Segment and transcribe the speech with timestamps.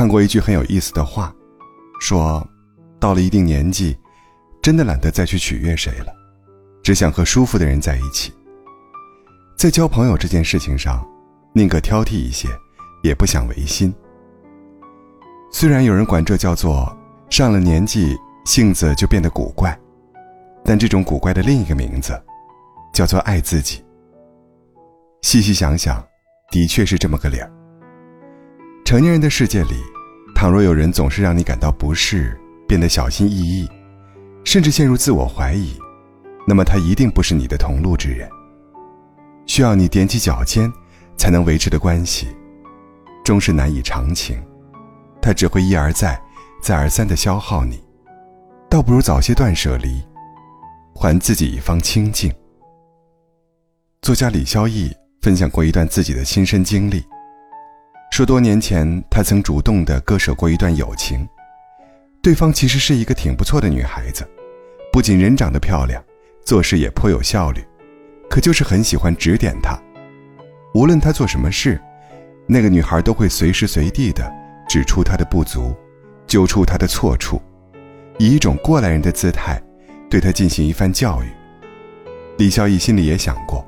[0.00, 1.30] 看过一句很有意思的话，
[2.00, 2.42] 说，
[2.98, 3.94] 到了一定年纪，
[4.62, 6.06] 真的懒得再去取悦谁了，
[6.82, 8.32] 只想和舒服的人在一起。
[9.58, 11.06] 在交朋友这件事情上，
[11.52, 12.48] 宁可挑剔一些，
[13.02, 13.92] 也不想违心。
[15.52, 16.90] 虽然有人管这叫做
[17.28, 19.78] 上了年纪性子就变得古怪，
[20.64, 22.18] 但这种古怪的另一个名字，
[22.94, 23.84] 叫做爱自己。
[25.20, 26.02] 细细想想，
[26.50, 27.52] 的确是这么个理儿。
[28.82, 29.76] 成年人的世界里，
[30.40, 32.34] 倘若有人总是让你感到不适，
[32.66, 33.68] 变得小心翼翼，
[34.42, 35.78] 甚至陷入自我怀疑，
[36.48, 38.26] 那么他一定不是你的同路之人。
[39.44, 40.72] 需要你踮起脚尖
[41.14, 42.26] 才能维持的关系，
[43.22, 44.42] 终是难以长情。
[45.20, 46.18] 他只会一而再、
[46.62, 47.78] 再而三的消耗你，
[48.70, 50.02] 倒不如早些断舍离，
[50.94, 52.32] 还自己一方清净。
[54.00, 57.04] 作家李孝义分享过一段自己的亲身经历，
[58.10, 61.26] 说多年前他曾主动的割舍过一段友情，
[62.22, 64.28] 对方其实是一个挺不错的女孩子，
[64.92, 66.02] 不仅人长得漂亮，
[66.44, 67.64] 做事也颇有效率，
[68.28, 69.80] 可就是很喜欢指点他，
[70.74, 71.80] 无论他做什么事，
[72.46, 74.30] 那个女孩都会随时随地的。
[74.68, 75.74] 指出他的不足，
[76.28, 77.42] 揪出他的错处，
[78.18, 79.60] 以一种过来人的姿态，
[80.08, 81.26] 对他进行一番教育。
[82.38, 83.66] 李孝义心里也想过，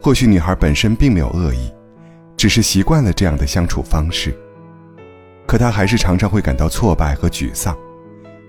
[0.00, 1.73] 或许女孩本身并没有恶意，
[2.36, 4.36] 只是习惯了这样的相处方式。
[5.46, 7.76] 可他还是常常会感到挫败和沮丧，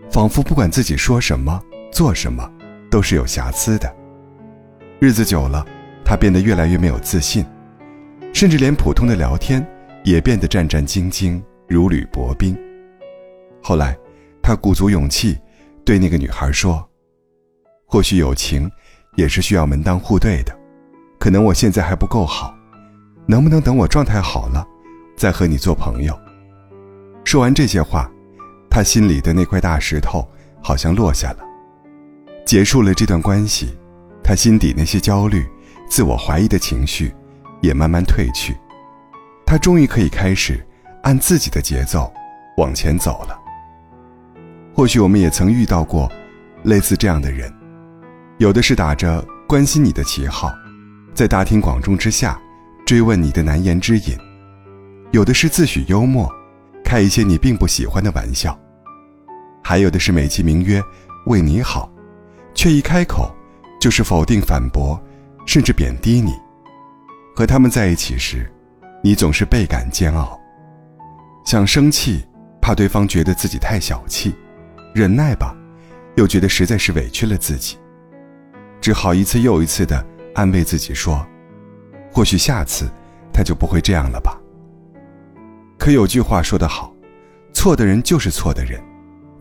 [0.10, 2.50] 仿佛不管自己说什么、做什么，
[2.90, 3.94] 都是有瑕疵的。
[5.00, 5.66] 日子久了，
[6.04, 7.46] 他变得越来越没有自信，
[8.34, 9.66] 甚至连普通的聊天
[10.04, 11.42] 也变得战战兢兢。
[11.68, 12.56] 如履薄冰。
[13.60, 13.98] 后来，
[14.40, 15.36] 他鼓足勇气，
[15.84, 16.88] 对那个女孩说
[17.90, 18.70] ：“或许友情，
[19.16, 20.56] 也是需要门当户对的。
[21.20, 22.55] 可能我现在还不够好，
[23.26, 24.66] 能不能等我状态好了，
[25.16, 26.18] 再和你做朋友？”
[27.24, 28.10] 说完这些话，
[28.70, 30.28] 他心里的那块大石头
[30.62, 31.40] 好像落下了。
[32.46, 33.76] 结束了这段关系，
[34.24, 35.46] 他心底那些焦虑、
[35.90, 37.14] 自我怀疑的情绪，
[37.62, 38.56] 也慢慢褪去。
[39.46, 40.66] 他终于可以开始。
[41.06, 42.12] 按自己的节奏
[42.58, 43.40] 往前走了。
[44.74, 46.12] 或许我们也曾遇到过
[46.64, 47.54] 类似这样的人，
[48.40, 50.52] 有的是打着关心你的旗号，
[51.14, 52.42] 在大庭广众之下
[52.86, 54.16] 追问你的难言之隐；
[55.12, 56.32] 有的是自诩幽默，
[56.84, 58.56] 开一些你并不喜欢的玩笑；
[59.64, 60.80] 还有的是美其名曰
[61.26, 61.92] 为你好，
[62.54, 63.36] 却一开口
[63.82, 65.02] 就是否定、反驳，
[65.48, 66.32] 甚至贬低你。
[67.36, 68.50] 和他们在一起时，
[69.04, 70.40] 你总是倍感煎熬。
[71.44, 72.24] 想生气，
[72.62, 74.32] 怕对方觉得自己太小气；
[74.94, 75.56] 忍耐吧，
[76.18, 77.78] 又觉得实在是委屈了自己。
[78.80, 81.26] 只好一次又一次的安慰自己说
[82.16, 82.90] ：“或许下次，
[83.34, 84.40] 他就不会这样了吧。”
[85.78, 86.94] 可有句话说得好
[87.52, 88.82] ：“错的人就是错的人，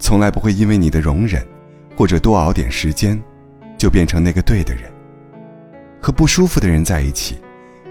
[0.00, 1.46] 从来不会因为你的容忍，
[1.96, 3.22] 或者多熬点时间，
[3.78, 4.92] 就变成那个对的人。”
[6.02, 7.38] 和不舒服的人在一起，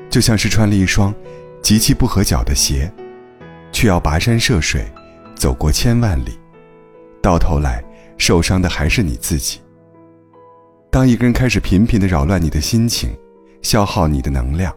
[0.09, 1.15] 就像是穿了一双
[1.61, 2.91] 极其不合脚的鞋。
[3.71, 4.85] 却要跋山涉水，
[5.33, 6.37] 走过千万里，
[7.23, 7.83] 到头来
[8.19, 9.59] 受伤的还是你自己。
[10.91, 13.09] 当一个人开始频频的扰乱你的心情，
[13.63, 14.71] 消耗你的能量，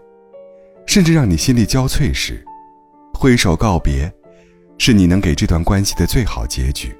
[0.87, 2.43] 甚至让你心力交瘁时，
[3.13, 4.11] 挥手告别，
[4.79, 6.97] 是你能给这段关系的最好结局。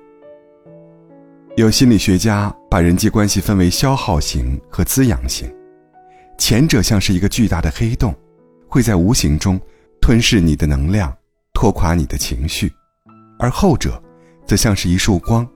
[1.57, 5.51] 有心理学家把人际关系分为消耗型和滋养型，
[6.37, 8.15] 前者像是一个巨大的黑洞，
[8.69, 9.59] 会在无形中
[10.01, 11.11] 吞噬你的能量。
[11.59, 12.71] 拖垮你的情绪，
[13.39, 13.99] 而后者，
[14.45, 15.49] 则像是一束光，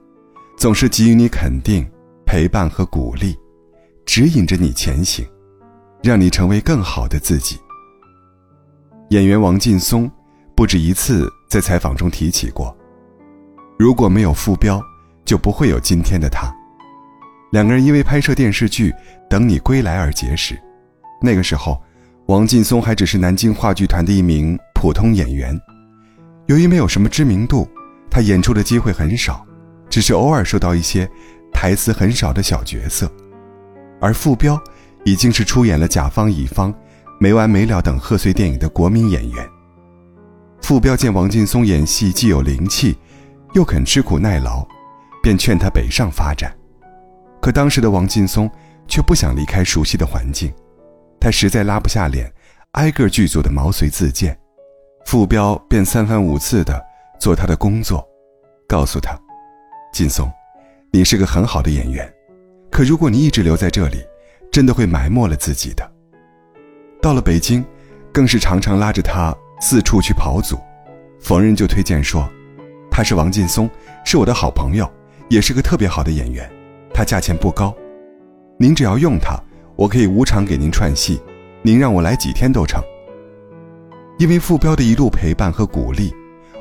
[0.57, 1.87] 总是给予你肯定、
[2.25, 3.37] 陪伴和鼓励，
[4.03, 5.23] 指引着你前行，
[6.03, 7.59] 让你成为更好的自己。
[9.09, 10.09] 演员王劲松
[10.55, 12.75] 不止一次在采访中提起过，
[13.77, 14.81] 如果没有傅彪，
[15.25, 16.51] 就不会有今天的他。
[17.51, 18.89] 两个人因为拍摄电视剧
[19.29, 20.57] 《等你归来》而结识，
[21.21, 21.81] 那个时候，
[22.27, 25.59] 王劲松还只是南京话剧团的一名普通演员。
[26.47, 27.67] 由于没有什么知名度，
[28.09, 29.45] 他演出的机会很少，
[29.89, 31.09] 只是偶尔受到一些
[31.51, 33.11] 台词很少的小角色。
[33.99, 34.57] 而傅彪
[35.03, 36.73] 已经是出演了《甲方乙方》
[37.19, 39.49] 《没完没了》等贺岁电影的国民演员。
[40.61, 42.97] 傅彪见王劲松演戏既有灵气，
[43.53, 44.65] 又肯吃苦耐劳，
[45.21, 46.55] 便劝他北上发展。
[47.41, 48.49] 可当时的王劲松
[48.87, 50.53] 却不想离开熟悉的环境，
[51.19, 52.31] 他实在拉不下脸，
[52.73, 54.37] 挨个剧组的毛遂自荐。
[55.07, 56.79] 傅彪便三番五次的
[57.19, 58.07] 做他的工作，
[58.67, 59.19] 告诉他
[59.91, 60.31] ：“劲松，
[60.91, 62.07] 你是个很好的演员，
[62.69, 63.97] 可如果你一直留在这里，
[64.51, 65.89] 真的会埋没了自己的。”
[67.01, 67.65] 到了北京，
[68.11, 70.59] 更是常常拉着他四处去跑组，
[71.19, 72.29] 逢人就推荐说，
[72.91, 73.69] 他是王劲松，
[74.05, 74.87] 是我的好朋友，
[75.29, 76.47] 也是个特别好的演员，
[76.93, 77.75] 他价钱不高，
[78.57, 79.35] 您只要用他，
[79.75, 81.19] 我可以无偿给您串戏，
[81.63, 82.83] 您让我来几天都成。
[84.19, 86.13] 因为傅彪的一路陪伴和鼓励，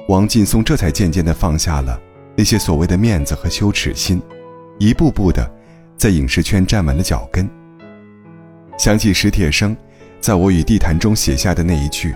[0.08, 2.00] 王劲松这才渐渐地放下了
[2.34, 4.22] 那些所谓的面子和羞耻心，
[4.78, 5.46] 一步步的
[5.98, 7.46] 在影视圈站稳了脚跟。
[8.80, 9.76] 想起史铁生
[10.22, 12.14] 在我与地坛中写下的那一句：“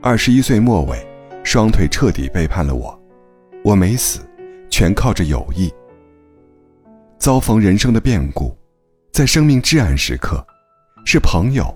[0.00, 1.06] 二十一岁末尾。”
[1.44, 2.98] 双腿彻底背叛了我，
[3.62, 4.20] 我没死，
[4.70, 5.70] 全靠着友谊。
[7.18, 8.56] 遭逢人生的变故，
[9.12, 10.42] 在生命至暗时刻，
[11.04, 11.66] 是朋友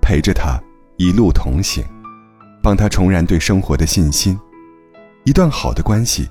[0.00, 0.58] 陪着他
[0.96, 1.84] 一路同行，
[2.62, 4.40] 帮他重燃对生活的信心。
[5.24, 6.26] 一段好的关系，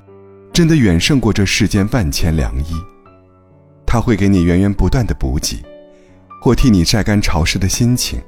[0.52, 2.74] 真的远胜过这世间万千良医。
[3.86, 5.64] 他会给你源源不断的补给，
[6.42, 8.22] 或替你晒干潮湿的心情，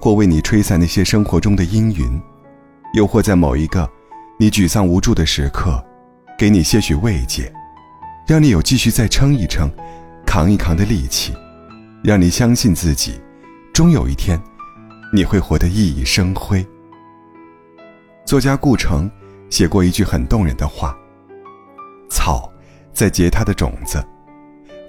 [0.00, 2.20] 或为你吹散那些生活中的阴云，
[2.94, 3.88] 又或在某一个。
[4.38, 5.82] 你沮丧无助的时刻，
[6.38, 7.50] 给你些许慰藉，
[8.26, 9.70] 让你有继续再撑一撑、
[10.26, 11.34] 扛一扛的力气，
[12.04, 13.18] 让你相信自己，
[13.72, 14.38] 终有一天，
[15.10, 16.62] 你会活得熠熠生辉。
[18.26, 19.10] 作家顾城
[19.48, 20.94] 写过一句很动人的话
[22.10, 22.52] ：“草
[22.92, 24.04] 在结它的种子，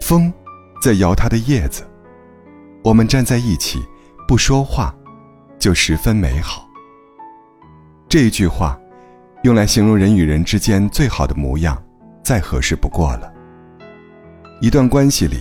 [0.02, 0.34] 风
[0.82, 1.88] 在摇它的叶子，
[2.88, 3.86] 我们站在一起，
[4.26, 4.96] 不说话，
[5.60, 6.66] 就十分美好。”
[8.08, 8.80] 这一句话。
[9.44, 11.82] 用来形容人与人之间最好的模样，
[12.24, 13.32] 再合适不过了。
[14.60, 15.38] 一段关系里，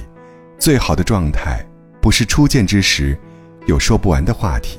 [0.58, 1.64] 最好的状态，
[2.00, 3.18] 不是初见之时
[3.66, 4.78] 有说不完的话题，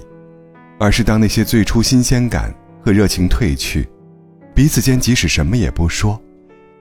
[0.80, 3.90] 而是当那些最初新鲜感和热情褪去，
[4.54, 6.22] 彼此间即使什么也不说，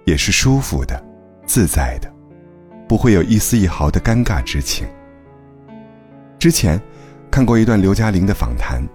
[0.04, 1.02] 也是舒服的、
[1.46, 2.12] 自在的，
[2.86, 4.86] 不会有一丝一毫的尴尬之情。
[6.38, 6.80] 之前
[7.30, 8.86] 看过一段刘嘉玲的访谈。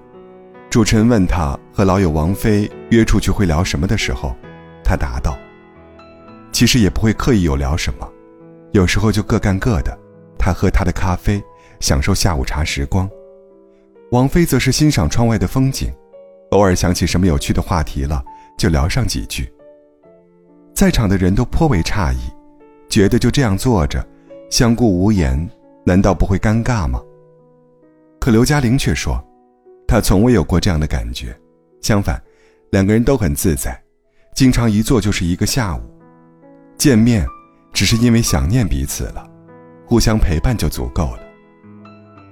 [0.70, 4.34] 主持人问他和老友王菲约出去会聊什么的时候，
[4.84, 5.38] 他答道
[6.54, 8.10] ：“其实也不会刻意有聊什么，
[8.72, 9.98] 有时候就各干各的。
[10.38, 11.44] 他喝他的咖啡，
[11.82, 13.06] 享受下午茶时光；
[14.12, 15.94] 王菲则是欣赏窗外的风景，
[16.52, 18.24] 偶尔想起什么有趣的话题了，
[18.58, 19.52] 就聊上几句。
[20.74, 22.20] 在场的人都颇为诧异，
[22.90, 24.04] 觉得就这样坐着，
[24.50, 25.50] 相顾无言，
[25.86, 27.02] 难道不会尴尬吗？
[28.22, 29.22] 可刘嘉玲却说。”
[29.88, 31.38] 她从未有过这样的感觉，
[31.82, 32.22] 相反，
[32.70, 33.78] 两个人都很自在，
[34.34, 35.82] 经常一坐就是一个下午。
[36.78, 37.26] 见面，
[37.74, 39.28] 只是因为想念彼此了，
[39.86, 41.20] 互相陪伴就足够了。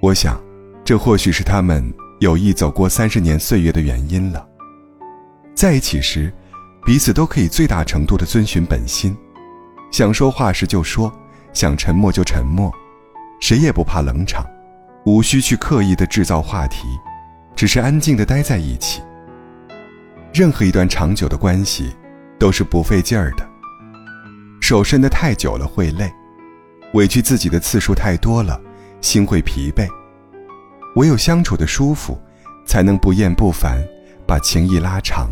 [0.00, 0.40] 我想，
[0.84, 1.84] 这或许是他们
[2.20, 4.48] 有意走过三十年岁月的原因了。
[5.54, 6.32] 在一起时，
[6.86, 9.14] 彼此都可以最大程度的遵循本心，
[9.92, 11.12] 想说话时就说，
[11.52, 12.72] 想沉默就沉默，
[13.38, 14.46] 谁也不怕冷场，
[15.04, 16.86] 无需去刻意的制造话题。
[17.56, 19.02] 只是安静的待在一起。
[20.32, 21.94] 任何一段长久的关系，
[22.38, 23.46] 都是不费劲儿的。
[24.62, 26.10] 手伸得太久了会累，
[26.94, 28.58] 委屈自己的次数太多了，
[29.02, 29.86] 心会疲惫。
[30.96, 32.18] 唯有相处的舒服，
[32.64, 33.86] 才能不厌不烦，
[34.26, 35.28] 把情谊拉长。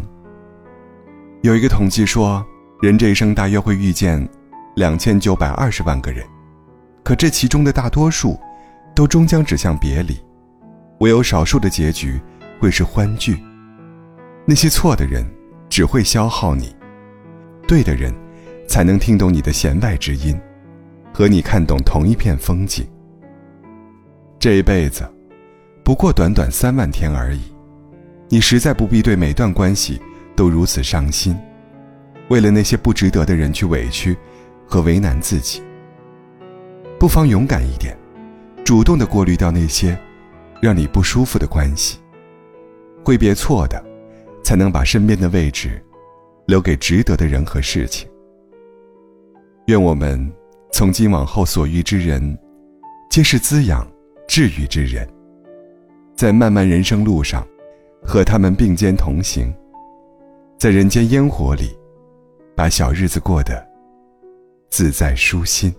[1.40, 2.44] 有一个统计说，
[2.82, 4.28] 人这一生大约会遇见
[4.76, 6.26] 两千九百二十万个人，
[7.02, 8.38] 可这其中的大多数，
[8.98, 10.18] 都终将指向别离。
[10.98, 12.20] 唯有少数的结局
[12.58, 13.38] 会是欢聚。
[14.44, 15.24] 那些错的人
[15.68, 16.74] 只会消耗你，
[17.68, 18.12] 对的人
[18.66, 20.36] 才能听懂你的弦外之音，
[21.14, 22.84] 和你看懂同一片风景。
[24.40, 25.08] 这一辈子，
[25.84, 27.42] 不过短短三万天而已，
[28.28, 30.02] 你实在不必对每段关系
[30.34, 31.38] 都如此伤心，
[32.30, 34.16] 为了那些不值得的人去委屈
[34.66, 35.62] 和为难自己。
[36.98, 37.96] 不妨勇敢一点，
[38.68, 39.98] 主动的过滤掉那些。
[40.60, 41.98] 让你不舒服的关系，
[43.02, 43.82] 挥别错的，
[44.44, 45.82] 才能把身边的位置
[46.46, 48.06] 留给值得的人和事情。
[49.68, 50.30] 愿我们
[50.70, 52.38] 从今往后所遇之人，
[53.08, 53.90] 皆是滋养、
[54.26, 55.08] 治愈之人，
[56.14, 57.46] 在漫漫人生路上，
[58.04, 59.50] 和他们并肩同行，
[60.58, 61.74] 在人间烟火里，
[62.54, 63.66] 把小日子过得
[64.68, 65.72] 自在舒心。